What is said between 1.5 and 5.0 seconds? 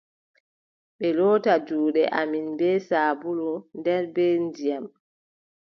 juuɗe amin bee saabulu, nden be ndiyam!